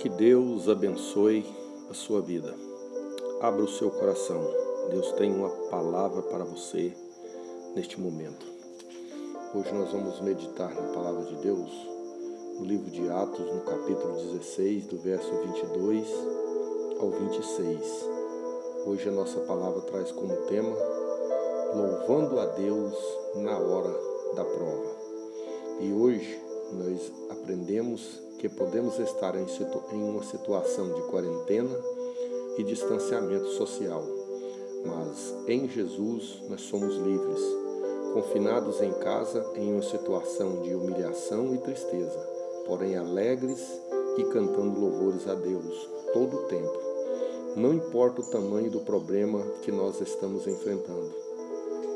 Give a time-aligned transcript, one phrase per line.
[0.00, 1.44] Que Deus abençoe
[1.90, 2.54] a sua vida.
[3.40, 4.40] Abra o seu coração.
[4.90, 6.92] Deus tem uma palavra para você
[7.74, 8.46] neste momento.
[9.52, 11.68] Hoje nós vamos meditar na palavra de Deus
[12.60, 16.06] no livro de Atos, no capítulo 16, do verso 22
[17.00, 18.08] ao 26.
[18.86, 20.76] Hoje a nossa palavra traz como tema
[21.74, 22.94] Louvando a Deus
[23.34, 24.00] na hora
[24.36, 24.96] da prova.
[25.80, 29.46] E hoje nós aprendemos que podemos estar em,
[29.92, 31.76] uma situação de quarentena
[32.56, 34.04] e distanciamento social,
[34.86, 37.40] mas em Jesus nós somos livres,
[38.12, 42.18] confinados em casa em uma situação de humilhação e tristeza,
[42.66, 43.60] porém alegres
[44.16, 46.78] e cantando louvores a Deus todo o tempo.
[47.56, 51.12] Não importa o tamanho do problema que nós estamos enfrentando,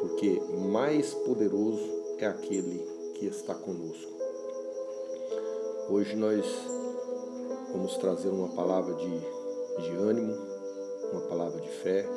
[0.00, 0.40] porque
[0.70, 2.78] mais poderoso é aquele
[3.14, 4.19] que está conosco.
[5.92, 6.46] Hoje nós
[7.72, 10.38] vamos trazer uma palavra de, de ânimo,
[11.10, 12.08] uma palavra de fé,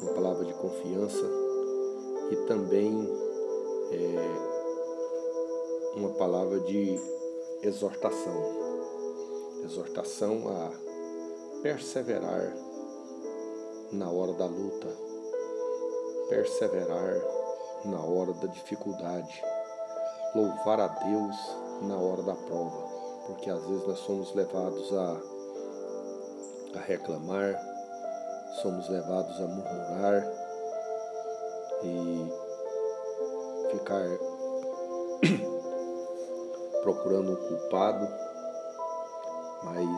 [0.00, 1.28] uma palavra de confiança
[2.30, 3.12] e também
[3.90, 6.96] é, uma palavra de
[7.64, 8.40] exortação.
[9.64, 10.70] Exortação a
[11.62, 12.56] perseverar
[13.90, 14.96] na hora da luta,
[16.28, 17.20] perseverar
[17.86, 19.42] na hora da dificuldade,
[20.32, 21.34] louvar a Deus
[21.82, 22.83] na hora da prova
[23.26, 25.16] porque às vezes nós somos levados a,
[26.76, 27.58] a reclamar,
[28.60, 30.32] somos levados a murmurar
[31.82, 32.32] e
[33.70, 34.04] ficar
[36.82, 38.08] procurando um culpado,
[39.64, 39.88] mas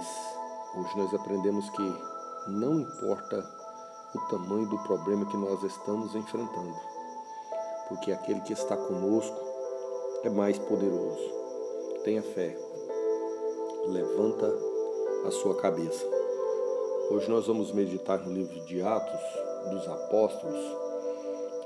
[0.77, 2.03] hoje nós aprendemos que
[2.49, 3.45] não importa
[4.15, 6.77] o tamanho do problema que nós estamos enfrentando,
[7.89, 9.37] porque aquele que está conosco
[10.23, 11.35] é mais poderoso.
[12.05, 12.66] Tenha fé
[13.89, 14.53] levanta
[15.25, 16.05] a sua cabeça.
[17.11, 19.21] Hoje nós vamos meditar no livro de Atos
[19.71, 20.61] dos Apóstolos,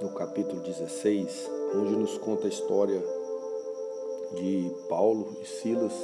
[0.00, 3.02] no capítulo 16, onde nos conta a história
[4.34, 5.94] de Paulo e Silas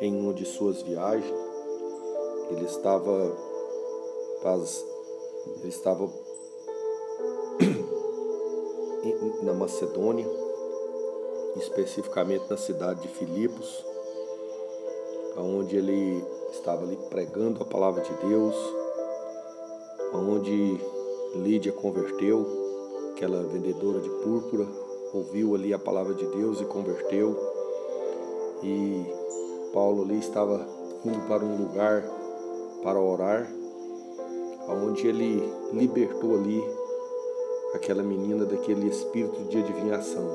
[0.00, 1.34] em uma de suas viagens.
[2.50, 3.36] Ele estava
[5.46, 6.06] ele estava
[9.42, 10.26] na Macedônia,
[11.56, 13.93] especificamente na cidade de Filipos,
[15.36, 18.54] onde ele estava ali pregando a palavra de Deus,
[20.12, 20.80] onde
[21.36, 22.46] Lídia converteu,
[23.12, 24.66] aquela vendedora de púrpura,
[25.12, 27.36] ouviu ali a palavra de Deus e converteu.
[28.62, 29.04] E
[29.72, 30.66] Paulo ali estava
[31.04, 32.02] indo para um lugar
[32.82, 33.50] para orar,
[34.68, 36.62] onde ele libertou ali
[37.74, 40.30] aquela menina daquele espírito de adivinhação.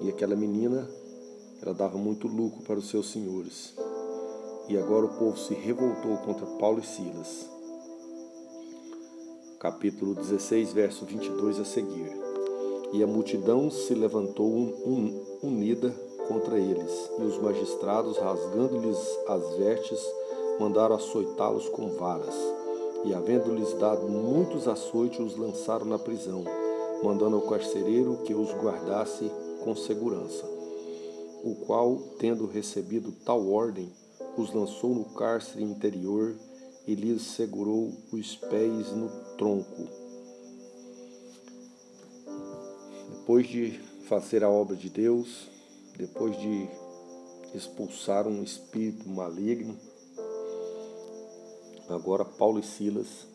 [0.00, 0.88] E aquela menina,
[1.60, 3.74] ela dava muito lucro para os seus senhores.
[4.68, 7.50] E agora o povo se revoltou contra Paulo e Silas.
[9.58, 12.10] Capítulo 16, verso 22 a seguir.
[12.92, 15.90] E a multidão se levantou un, unida
[16.28, 20.00] contra eles, e os magistrados, rasgando-lhes as vestes,
[20.60, 22.34] mandaram açoitá-los com varas.
[23.04, 26.44] E, havendo-lhes dado muitos açoites, os lançaram na prisão,
[27.02, 29.28] mandando ao carcereiro que os guardasse
[29.64, 30.44] com segurança.
[31.42, 33.90] O qual, tendo recebido tal ordem,
[34.36, 36.34] os lançou no cárcere interior
[36.86, 39.88] e lhes segurou os pés no tronco.
[43.10, 43.78] Depois de
[44.08, 45.48] fazer a obra de Deus,
[45.96, 46.68] depois de
[47.54, 49.76] expulsar um espírito maligno,
[51.88, 53.26] agora Paulo e Silas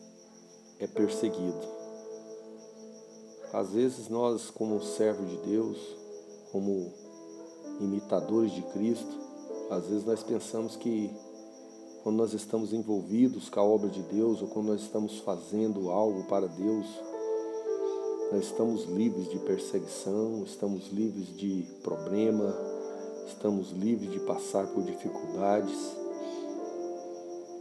[0.78, 1.78] é perseguido.
[3.52, 5.78] Às vezes nós, como servos de Deus,
[6.52, 6.92] como
[7.80, 9.27] imitadores de Cristo,
[9.70, 11.10] às vezes nós pensamos que
[12.02, 16.24] quando nós estamos envolvidos com a obra de Deus ou quando nós estamos fazendo algo
[16.24, 16.86] para Deus,
[18.32, 22.54] nós estamos livres de perseguição, estamos livres de problema,
[23.26, 25.76] estamos livres de passar por dificuldades,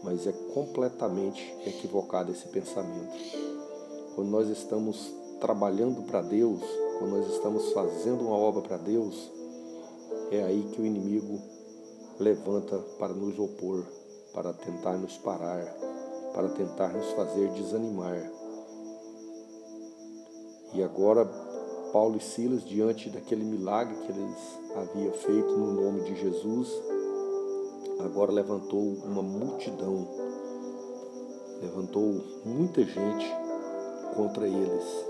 [0.03, 3.17] mas é completamente equivocado esse pensamento.
[4.15, 5.11] Quando nós estamos
[5.41, 6.61] trabalhando para Deus,
[6.99, 9.29] quando nós estamos fazendo uma obra para Deus,
[10.31, 11.56] é aí que o inimigo
[12.19, 13.85] levanta para nos opor,
[14.33, 15.65] para tentar nos parar,
[16.33, 18.31] para tentar nos fazer desanimar.
[20.73, 21.25] E agora,
[21.93, 26.69] Paulo e Silas, diante daquele milagre que eles haviam feito no nome de Jesus,
[27.99, 30.07] agora levantou uma multidão,
[31.61, 33.25] levantou muita gente
[34.15, 35.05] contra eles.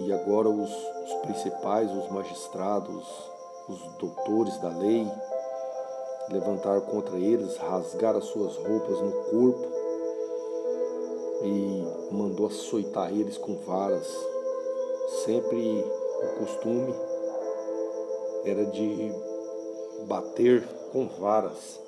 [0.00, 3.06] E agora os, os principais, os magistrados,
[3.68, 5.06] os doutores da lei,
[6.30, 9.66] levantaram contra eles, rasgaram as suas roupas no corpo
[11.42, 14.06] e mandou açoitar eles com varas.
[15.24, 15.84] Sempre
[16.22, 16.94] o costume
[18.44, 19.12] era de
[20.06, 21.80] bater com varas.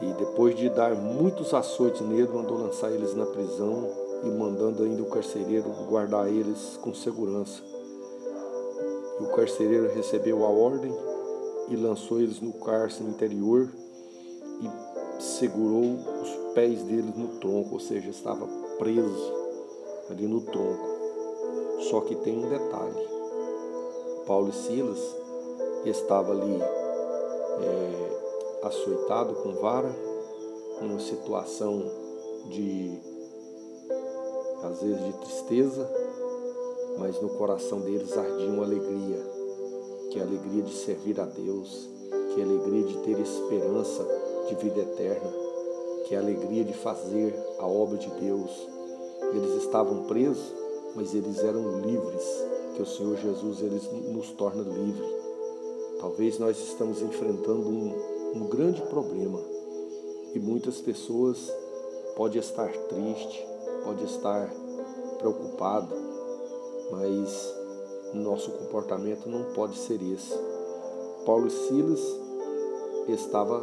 [0.00, 3.88] E depois de dar muitos açoites nele, mandou lançar eles na prisão
[4.24, 7.62] e mandando ainda o carcereiro guardar eles com segurança.
[9.20, 10.92] E o carcereiro recebeu a ordem
[11.68, 13.68] e lançou eles no cárcere interior
[14.60, 18.46] e segurou os pés deles no tronco, ou seja, estava
[18.78, 19.32] preso
[20.10, 20.92] ali no tronco.
[21.90, 23.08] Só que tem um detalhe:
[24.26, 24.98] Paulo e Silas
[25.84, 26.62] estava ali
[27.60, 29.94] é, açoitado com vara,
[30.80, 31.82] numa situação
[32.48, 32.98] de
[34.64, 35.90] às vezes de tristeza,
[36.98, 39.41] mas no coração deles ardia uma alegria,
[40.12, 41.88] que é a alegria de servir a Deus,
[42.34, 44.06] que é alegria de ter esperança
[44.46, 45.32] de vida eterna,
[46.06, 48.50] que é a alegria de fazer a obra de Deus.
[49.34, 50.52] Eles estavam presos,
[50.94, 52.22] mas eles eram livres,
[52.76, 55.22] que o Senhor Jesus eles nos torna livre.
[55.98, 57.94] Talvez nós estamos enfrentando um,
[58.34, 59.40] um grande problema
[60.34, 61.50] e muitas pessoas
[62.16, 63.42] podem estar tristes,
[63.82, 64.52] podem estar
[65.18, 65.98] preocupadas,
[66.90, 67.61] mas
[68.14, 70.34] nosso comportamento não pode ser esse.
[71.24, 72.00] Paulo e Silas
[73.08, 73.60] estava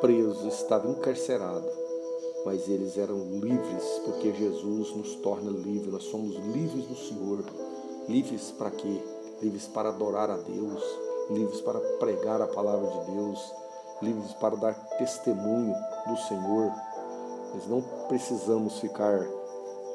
[0.00, 1.68] preso, estava encarcerado,
[2.44, 5.92] mas eles eram livres, porque Jesus nos torna livres.
[5.92, 7.44] Nós somos livres do Senhor.
[8.08, 9.02] Livres para quê?
[9.42, 10.82] Livres para adorar a Deus,
[11.30, 13.52] livres para pregar a palavra de Deus,
[14.00, 15.74] livres para dar testemunho
[16.06, 16.72] do Senhor.
[17.54, 19.26] Nós não precisamos ficar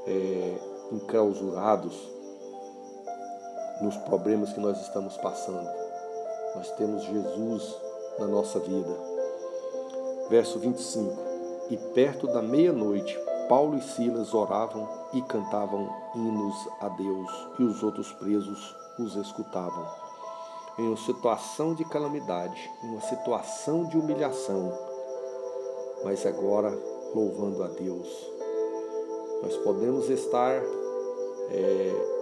[0.05, 0.57] é,
[0.91, 2.20] enclausurados
[3.81, 5.69] nos problemas que nós estamos passando.
[6.55, 7.75] Nós temos Jesus
[8.19, 8.95] na nossa vida.
[10.29, 11.17] Verso 25:
[11.69, 13.19] E perto da meia-noite,
[13.49, 19.85] Paulo e Silas oravam e cantavam hinos a Deus, e os outros presos os escutavam.
[20.79, 24.71] Em uma situação de calamidade, em uma situação de humilhação,
[26.03, 26.71] mas agora
[27.13, 28.07] louvando a Deus.
[29.43, 30.61] Nós podemos estar
[31.49, 32.20] é,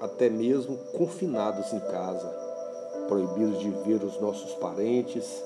[0.00, 2.28] até mesmo confinados em casa,
[3.08, 5.42] proibidos de ver os nossos parentes,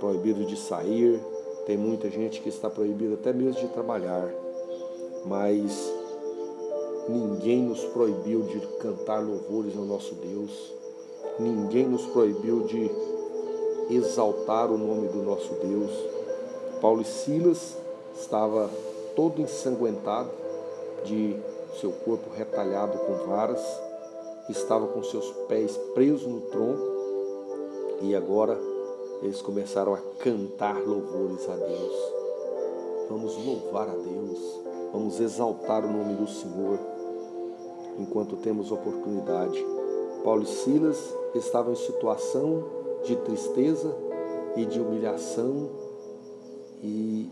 [0.00, 1.20] proibidos de sair.
[1.66, 4.28] Tem muita gente que está proibida até mesmo de trabalhar,
[5.24, 5.92] mas
[7.08, 10.72] ninguém nos proibiu de cantar louvores ao nosso Deus,
[11.38, 12.90] ninguém nos proibiu de
[13.90, 15.90] exaltar o nome do nosso Deus.
[16.80, 17.76] Paulo e Silas
[18.18, 18.70] estava
[19.16, 20.30] todo ensanguentado
[21.04, 21.36] de
[21.74, 23.62] seu corpo retalhado com varas,
[24.48, 26.94] estava com seus pés presos no tronco
[28.02, 28.58] e agora
[29.22, 32.12] eles começaram a cantar louvores a Deus.
[33.08, 34.60] Vamos louvar a Deus,
[34.92, 36.78] vamos exaltar o nome do Senhor
[37.98, 39.64] enquanto temos oportunidade.
[40.22, 42.64] Paulo e Silas estavam em situação
[43.04, 43.94] de tristeza
[44.56, 45.68] e de humilhação
[46.82, 47.30] e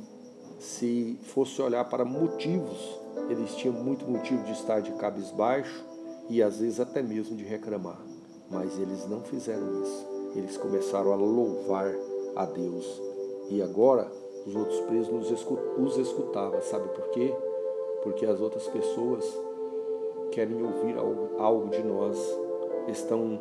[0.59, 5.85] se fosse olhar para motivos eles tinham muito motivo de estar de cabisbaixo
[6.29, 8.01] e às vezes até mesmo de reclamar.
[8.51, 10.07] Mas eles não fizeram isso.
[10.35, 11.93] Eles começaram a louvar
[12.37, 13.01] a Deus.
[13.51, 14.11] E agora
[14.47, 15.31] os outros presos
[15.79, 16.61] os escutavam.
[16.63, 17.35] Sabe por quê?
[18.03, 19.25] Porque as outras pessoas
[20.31, 20.97] querem ouvir
[21.39, 22.19] algo de nós,
[22.89, 23.39] estão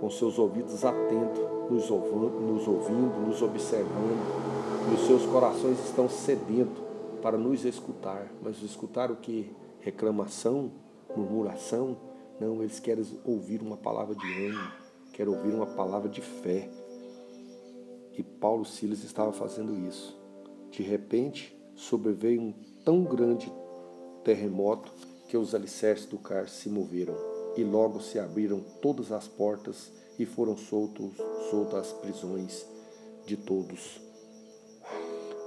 [0.00, 1.40] com seus ouvidos atentos,
[1.70, 6.81] nos ouvindo, nos, ouvindo, nos observando, e os seus corações estão sedentos
[7.22, 9.54] para nos escutar, mas escutar o que?
[9.80, 10.72] Reclamação,
[11.16, 11.96] murmuração?
[12.40, 14.72] Não, eles querem ouvir uma palavra de ânimo,
[15.12, 16.68] querem ouvir uma palavra de fé.
[18.18, 20.20] E Paulo Silas estava fazendo isso.
[20.70, 23.50] De repente, sobreveio um tão grande
[24.24, 24.92] terremoto
[25.28, 27.14] que os alicerces do cárcere se moveram
[27.56, 31.12] e logo se abriram todas as portas e foram soltos,
[31.50, 32.66] soltas as prisões
[33.24, 34.11] de todos.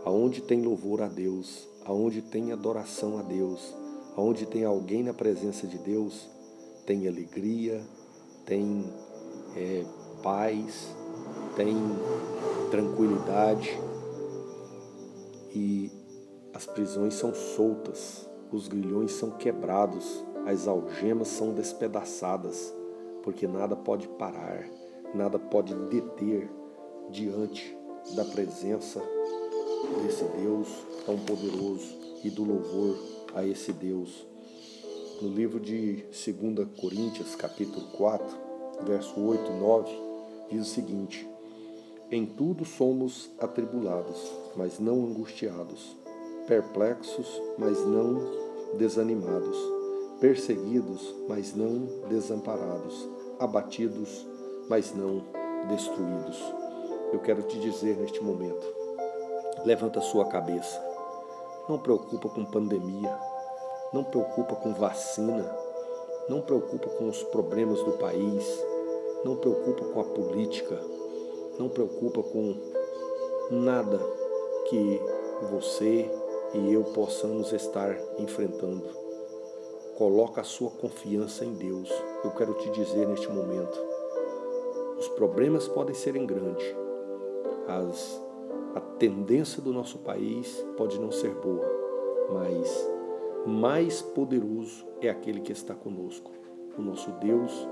[0.05, 3.73] Aonde tem louvor a Deus, aonde tem adoração a Deus,
[4.15, 6.29] aonde tem alguém na presença de Deus,
[6.85, 7.81] tem alegria,
[8.45, 8.85] tem
[9.55, 9.83] é,
[10.21, 10.95] paz,
[11.55, 11.75] tem
[12.69, 13.75] tranquilidade.
[15.55, 15.89] E
[16.53, 22.71] as prisões são soltas, os grilhões são quebrados, as algemas são despedaçadas,
[23.23, 24.69] porque nada pode parar,
[25.15, 26.47] nada pode deter
[27.09, 27.75] diante
[28.15, 29.14] da presença
[30.03, 30.67] desse Deus
[31.05, 32.97] tão poderoso e do louvor
[33.33, 34.25] a esse Deus.
[35.21, 38.25] No livro de 2 Coríntios, capítulo 4,
[38.85, 39.99] verso 8 e 9,
[40.51, 41.27] diz o seguinte:
[42.11, 45.95] Em tudo somos atribulados, mas não angustiados,
[46.47, 48.19] perplexos, mas não
[48.77, 49.57] desanimados,
[50.19, 53.07] perseguidos, mas não desamparados,
[53.39, 54.25] abatidos,
[54.69, 55.23] mas não
[55.69, 56.37] destruídos.
[57.13, 58.84] Eu quero te dizer neste momento:
[59.65, 60.81] levanta a sua cabeça.
[61.67, 63.17] Não preocupa com pandemia,
[63.91, 65.51] não preocupa com vacina,
[66.29, 68.63] não preocupa com os problemas do país,
[69.23, 70.79] não preocupa com a política,
[71.57, 72.55] não preocupa com
[73.49, 73.99] nada
[74.69, 75.01] que
[75.49, 76.09] você
[76.53, 78.85] e eu possamos estar enfrentando.
[79.97, 81.89] Coloca a sua confiança em Deus.
[82.23, 83.79] Eu quero te dizer neste momento,
[84.97, 86.65] os problemas podem serem grandes,
[87.67, 88.21] as,
[88.75, 91.65] a tendência do nosso país pode não ser boa,
[92.33, 92.91] mas
[93.45, 96.29] mais poderoso é aquele que está conosco.
[96.77, 97.69] O nosso Deus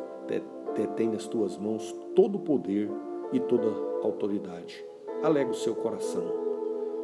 [0.73, 2.89] detém nas tuas mãos todo o poder
[3.33, 4.81] e toda a autoridade.
[5.21, 6.23] Alega o seu coração.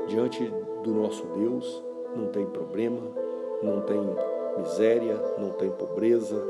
[0.08, 0.50] Diante
[0.82, 1.84] do nosso Deus
[2.15, 3.01] não tem problema,
[3.62, 4.00] não tem
[4.58, 6.41] miséria, não tem pobreza,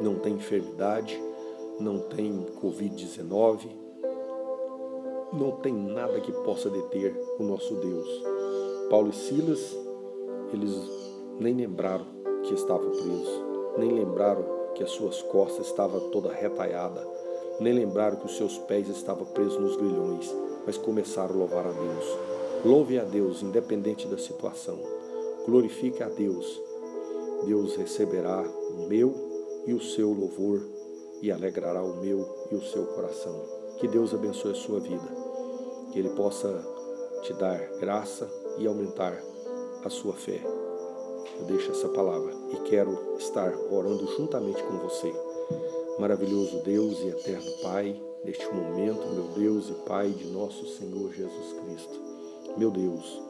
[0.00, 1.22] não tem enfermidade,
[1.78, 3.85] não tem Covid-19,
[5.32, 8.22] não tem nada que possa deter o nosso Deus.
[8.88, 9.76] Paulo e Silas,
[10.52, 10.74] eles
[11.38, 12.06] nem lembraram
[12.44, 13.44] que estavam presos,
[13.76, 17.06] nem lembraram que as suas costas estavam toda retalhada,
[17.58, 20.32] nem lembraram que os seus pés estavam presos nos grilhões,
[20.64, 22.18] mas começaram a louvar a Deus.
[22.64, 24.78] Louve a Deus, independente da situação.
[25.46, 26.60] Glorifique a Deus.
[27.44, 29.14] Deus receberá o meu
[29.66, 30.60] e o seu louvor
[31.22, 33.55] e alegrará o meu e o seu coração.
[33.78, 35.06] Que Deus abençoe a sua vida.
[35.92, 36.48] Que Ele possa
[37.22, 38.28] te dar graça
[38.58, 39.20] e aumentar
[39.84, 40.40] a sua fé.
[41.38, 45.12] Eu deixo essa palavra e quero estar orando juntamente com você.
[45.98, 51.52] Maravilhoso Deus e eterno Pai, neste momento, meu Deus e Pai de nosso Senhor Jesus
[51.60, 52.00] Cristo.
[52.56, 53.22] Meu Deus,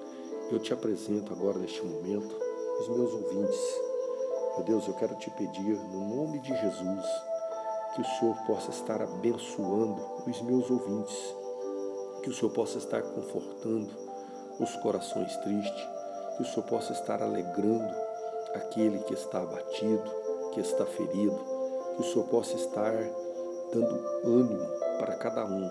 [0.53, 2.37] eu te apresento agora neste momento
[2.81, 3.81] os meus ouvintes.
[4.57, 7.07] Meu Deus, eu quero te pedir, no nome de Jesus,
[7.97, 11.17] que o Senhor possa estar abençoando os meus ouvintes,
[12.23, 13.91] que o Senhor possa estar confortando
[14.61, 15.89] os corações tristes,
[16.37, 17.91] que o Senhor possa estar alegrando
[18.55, 20.03] aquele que está abatido,
[20.53, 21.39] que está ferido,
[21.97, 22.93] que o Senhor possa estar
[23.73, 24.67] dando ânimo
[24.99, 25.71] para cada um,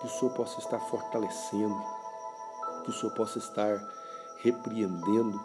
[0.00, 1.76] que o Senhor possa estar fortalecendo,
[2.84, 3.78] que o Senhor possa estar
[4.38, 5.38] repreendendo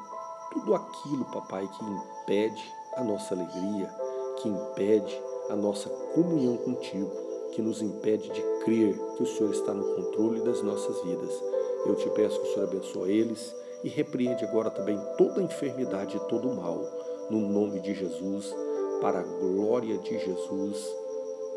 [0.54, 3.94] tudo aquilo, papai, que impede a nossa alegria,
[4.42, 7.12] que impede a nossa comunhão contigo,
[7.52, 11.44] que nos impede de crer que o Senhor está no controle das nossas vidas.
[11.86, 13.54] Eu te peço que o Senhor abençoe eles
[13.84, 16.82] e repreende agora também toda enfermidade e todo mal,
[17.30, 18.56] no nome de Jesus,
[19.02, 20.96] para a glória de Jesus.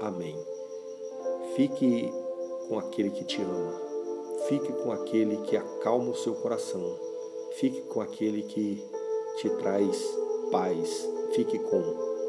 [0.00, 0.36] Amém.
[1.54, 2.12] Fique
[2.68, 3.80] com aquele que te ama,
[4.48, 6.98] fique com aquele que acalma o seu coração,
[7.52, 8.84] fique com aquele que
[9.36, 10.18] te traz
[10.50, 11.78] paz, fique com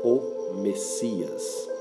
[0.03, 1.74] o Messias.